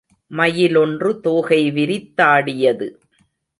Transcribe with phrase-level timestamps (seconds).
[0.31, 2.87] மயிலொன்று தோகை விரித்தாடியது.